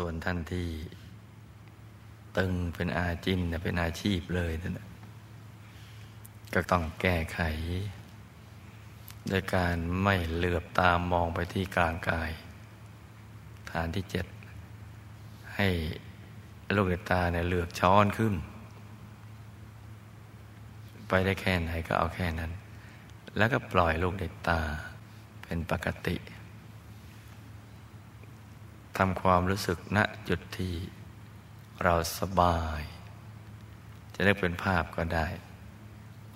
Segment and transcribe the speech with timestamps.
[0.00, 0.68] ส่วนท่านที่
[2.36, 4.78] ตึงเป็นอาจินเป็นอาชีพเลยนั่น
[6.54, 7.40] ก็ต้องแก้ไข
[9.28, 12.30] โดยการไม่เหลือบตามมองไปที่กลางกาย
[13.70, 14.26] ฐานที่เจ็ด
[15.56, 15.68] ให้
[16.76, 18.34] ลูกตาเนี่ยเหลือกช้อนขึ้น
[21.08, 22.52] ไปได้แค่ไหนก็เอาแค่นั้น
[23.36, 24.60] แล้วก็ปล่อยลูกเด็กตา
[25.44, 26.16] เป็นปกติ
[28.98, 30.74] ทำความรู้สึกณจุดที่
[31.84, 32.80] เราสบาย
[34.14, 35.26] จะนึกเป็นภาพก็ได้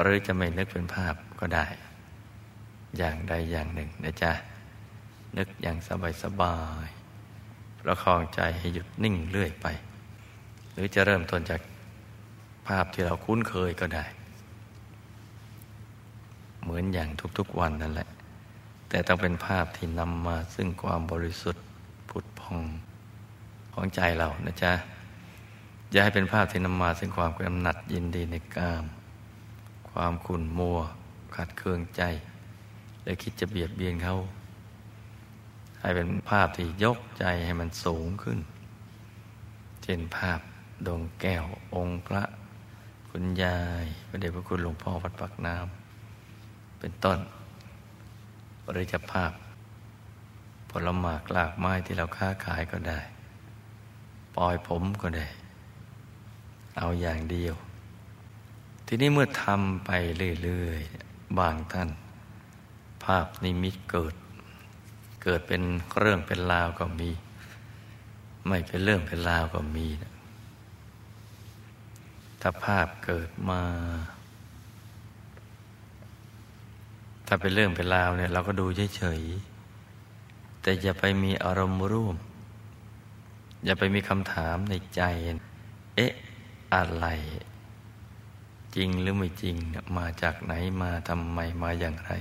[0.00, 1.66] หรือจะไม่นึกเป็นภาพก็ได้
[2.96, 4.32] อย่างใดอย่างหนึ่งนะจ๊ะ
[5.36, 6.56] นึกอย่างสบายสบา
[6.86, 6.88] ย
[7.80, 9.66] ประคองใจให้หยุดนิ่งเรื่อยไป
[10.72, 11.60] หรือจะเริ่มต้นจาก
[12.68, 14.04] ภาพที่เราคุ้นเคยก็ได้
[16.62, 18.08] เหมือนอย่างทุกๆวันนั่นแหละ
[18.88, 21.62] แต่ต้องเป็นภาพที่นำมาซึ่งความบริสุทธิ์
[22.10, 22.64] ผุดพอง
[23.72, 24.72] ของใจเรานะจ๊ะ
[25.90, 28.84] อย่าให้เป็นภาพที่นำมาซึ่งความกำหนัดยินดีในกาม
[29.90, 30.78] ความขุ่นมัว
[31.36, 32.02] ขัดเคืองใจ
[33.04, 34.16] และคิดจะเบียดเบียนเขา
[35.80, 38.38] ให้เป็นภาพที่ยกใจให้มันสูงขึ้น
[39.82, 40.40] เช่นภาพ
[40.86, 42.22] ดวงแก้วองค์พระ
[43.10, 47.18] คุณยายพระเดชพระคุณหลวงพ่อวัดปักน้ำเป็นต้น
[48.70, 49.32] หรือจะภาพ
[50.70, 53.00] ผลหมากลากไม้ที่เราค้าขายก็ได้
[54.36, 55.26] ปล่อยผมก็ได้
[56.78, 57.54] เอาอย่างเดียว
[58.86, 59.90] ทีนี้เมื่อทำไป
[60.42, 61.88] เรื่อยๆบางท่าน
[63.04, 64.14] ภาพนิมิตเกิด
[65.22, 65.62] เกิดเป็น
[65.98, 67.10] เรื่องเป็นราวก็มี
[68.46, 70.12] ไม่เป็นเรื่องเป็นราวก็มีนะ
[72.40, 73.62] ถ้าภาพเกิดมา
[77.26, 79.57] ถ้าเป็นเรื่องเป็นราวเนี่ย เราก็ดูเฉยๆ
[80.62, 82.16] แต่อย่าไปมีอารมณ์ร่วม
[83.64, 85.02] อย่าไปมีคำถามในใจ
[85.96, 86.12] เอ๊ะ
[86.74, 87.06] อะไร
[88.76, 89.56] จริงหรือไม่จริง
[89.98, 90.52] มาจากไหน
[90.82, 92.12] มาทำไมมาอย่างไร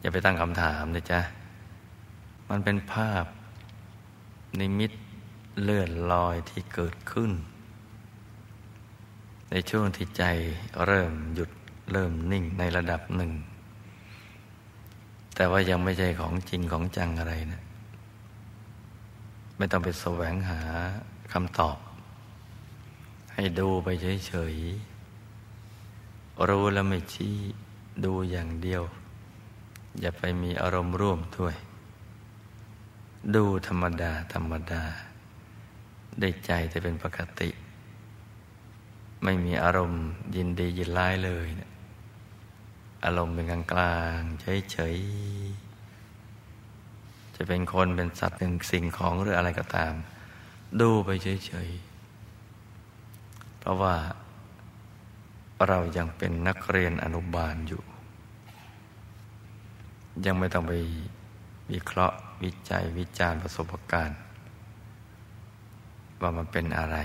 [0.00, 1.20] อย่าไปตั้งคำถามนะจ๊ะ
[2.48, 3.24] มันเป็นภาพ
[4.60, 4.92] นิมิต
[5.62, 7.32] เลื่อนลอยที่เกิดขึ้น
[9.50, 10.24] ในช่วงที่ใจ
[10.86, 11.50] เริ่มหยุด
[11.92, 13.32] เริ่มนิ่งในระดับหนึ่ง
[15.36, 17.62] แต่ว่ายังไม่ใช่ของจริงของจังอะไรนะ
[19.56, 20.60] ไม่ต้องไปแสวงหา
[21.32, 21.78] คำตอบ
[23.34, 23.88] ให้ดูไป
[24.26, 27.36] เฉยๆ รู้แล้วไม่ชี้
[28.04, 28.82] ดูอย่างเดียว
[30.00, 31.54] อย่าไปมีอารมณ์ร่วมด้วย
[33.34, 34.82] ดูธรรมดา ธรรมดา
[36.20, 37.50] ได้ใจจะเป็นปกติ
[39.22, 40.04] ไม่มีอารมณ์
[40.36, 41.70] ยินดียินร้ายเลยนะ
[43.04, 49.94] อารมณ์เป็นกลางกลางเฉยๆ จะเป็นคนเป็นสัตว์หนึ่งสิ่งของหรืออะไรก็ตาม
[50.80, 53.94] ดูไปเฉยๆ เพราะว่า
[55.68, 57.82] เรายังเป็นนักเรียนอนุบาลอยู่
[60.24, 60.72] ยังไม่ต้องไป
[61.72, 64.18] วิเคราะห์วิจัยวิจารณ์ประสบการณ์
[66.20, 66.96] ว่ามันเป็นอะไร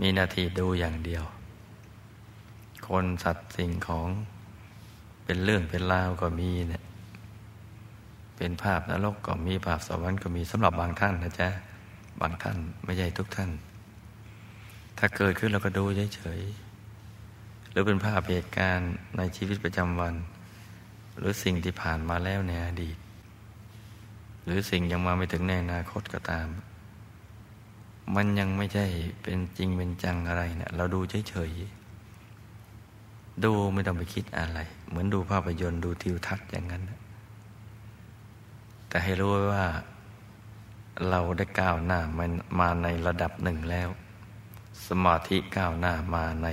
[0.00, 1.24] มีหน้าที่ดูอย่างเดียว
[2.88, 4.08] คนสัตว์สิ่งของ
[5.24, 6.82] เป็นเรื่องเป็นราวก็มีเนี่ย
[8.36, 11.48] เป็นภาพนรกก็มีภาพสวรรค์ก็มีสำหรับบางท่านนะจ๊ะ
[12.20, 13.50] บางท่านไม่ใช่ทุกท่าน
[14.98, 15.84] ถ้าเกิดขึ้นเราก็ดู
[16.16, 20.14] เฉยๆหรือเป็นภาพเหตุการณ์ในชีวิตประจำวัน
[21.18, 22.96] หรือสิ่งที่ผ่านมาแล้วในอดีต
[24.44, 26.48] หรือสิ่งยังมาไม่ถึงในอนาคตก็ตาม
[28.16, 28.86] มันยังไม่ใช่
[29.22, 31.00] เป็นจริงเป็นจังอะไรเนะี่ยเราดู
[31.30, 31.81] เฉยๆ
[33.44, 36.82] ดูไม่ต้องไปคิดอะไร เหมือนดูภาพยนตร์ดูทิวทัศน์อย่างนั้น
[38.88, 39.66] แต่ให้รู้ว่า
[41.10, 42.00] เราได้ก้าวหน้า
[42.60, 43.88] มาในระดับหนึ่งแล้ว
[44.88, 46.48] สมาธิก้าวหน้ามาใน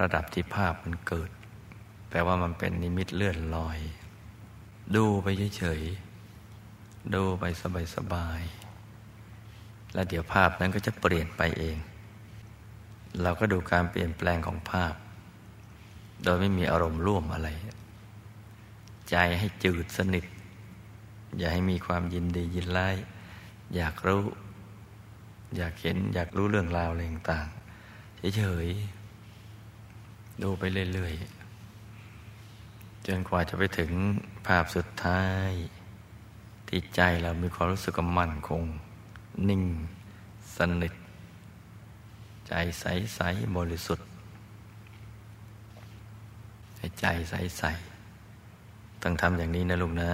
[0.00, 1.30] ระดับที่ภาพมันเกิด
[2.08, 3.78] แปลว่ามันเป็นนิมิตเลื่อนลอย
[4.96, 5.26] ดูไป
[5.56, 7.44] เฉยๆดูไป
[7.94, 11.76] สบายๆแล้วเดี๋ยวภาพนั้นก็จะเปลี่ยนไปเอง
[13.22, 14.94] เราก็ดูการเปลี่ยนแปลงของภาพ
[16.22, 17.48] โดยไม่มีอารมณ์ร่วมอะไร
[19.10, 20.24] ใจให้จืดสนิท
[21.38, 22.88] อย่าให้มีความยินดียินไล่
[23.76, 24.24] อยากรู้
[25.56, 30.62] อยากเห็น อยากรู้เรื่องราวอะไรต่างๆเฉยๆดูไป
[30.92, 33.92] เรื่อยๆจนกว่าจะไปถึง
[34.46, 35.50] ภาพสุดท้าย
[36.68, 38.62] ที่ใจเรามีความรู้สึกมั่นคง
[39.48, 39.64] นิ่ง
[40.56, 40.94] สนิท
[42.48, 44.04] ใจใส ๆ บริสุทธิ
[46.88, 50.10] ให้ใจใสๆต้องทำอย่างนี้นะลุงนะ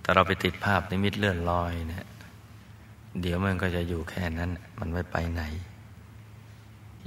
[0.00, 2.06] แต่เราไปติดภาพนิมิตเลื่อนลอยเนะี่ย
[3.20, 5.42] เดี๋ยวมันก็จะอยู่แค่นั้น มันไม่ไปไหน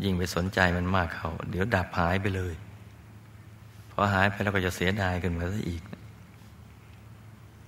[0.03, 2.53] ยิ่งไปสนใจมันมากเขาเดี๋ยวดับหายไปเลย
[3.91, 5.83] พอหายไปเราก็จะเสียดายกันมาซะอีก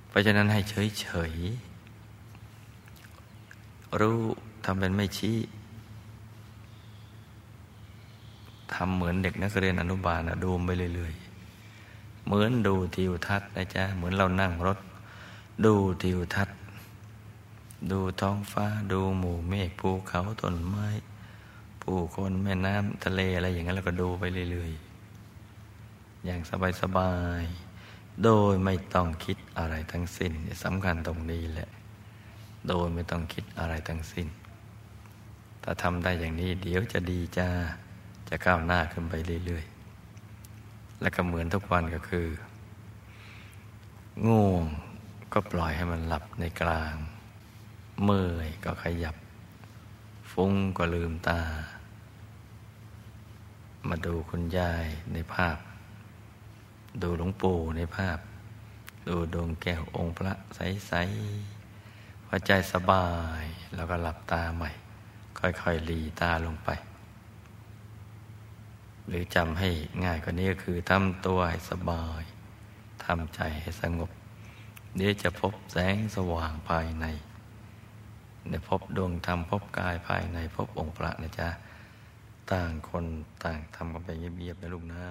[0.08, 1.34] เพราะฉะนั้นให้เฉยเฉย
[4.00, 4.20] รู้
[4.66, 5.38] ทำเป็นไม่ชี้
[8.69, 14.80] ทำเหมือนเด็กนักเรียนอนุบาลนะดูไปเรื่อยๆ เหมือนดูทิวทัศน์นะจ๊ะ เหมือนเรานั่งรถ
[15.66, 16.58] ดูทิวทัศน์
[17.92, 20.88] ดูท้องฟ้าดูหมู่เมฆภูเขาต้นไม้
[21.82, 26.40] ผู้คนแม่น้ำทะเลอะไรอย่างนั้นเราก็ดูไปเรื่อยๆ อย่าง
[26.82, 30.32] สบายๆ โดยไม่ต้องคิดอะไรทั้งสิ้น
[30.64, 31.70] สำคัญตรงนี้แหละ
[32.68, 34.28] โดยไม่ต้องคิดอะไรทั้งสิ้น
[35.64, 37.50] ถ้าทำได้อย่างนี้เดี๋ยวจะดีจ้า
[38.30, 39.14] จะก้าวหน้าขึ้นไป
[39.46, 42.28] เรื่อยๆ และก็เหมือนทุกวันก็คือ
[44.28, 44.66] ง่วง
[45.34, 46.96] ก็ปล่อยให้มันหลับในกลาง
[48.04, 49.16] เมื่อยก็ขยับ
[50.32, 51.42] ฟุ้งก็ลืมตา
[53.88, 55.58] มาดูคุณยายในภาพ
[57.02, 58.18] ดูหลวงปู่ในภาพ
[59.08, 63.08] ดูดวงแก้วองค์พระใสๆพอใจสบา
[63.42, 63.44] ย
[63.76, 64.70] แล้วก็หลับตาใหม่
[65.40, 66.70] ค่อยๆหลีตาลงไป
[69.10, 69.70] หรือจำให้
[70.04, 72.24] ง่ายกว่านี้ก็คือทำตัวให้สบาย
[73.06, 74.10] ทำใจให้สงบ
[74.96, 77.06] เดี๋ยวจะพบแสงสว่างภายใน
[78.50, 81.50] ในพบดวงธรรมพบกายภายในพบองค์พระนะจ๊ะ
[82.52, 83.06] ต่างคน
[83.44, 85.04] ต่างทำกันไปเงียบๆนะลูกนะ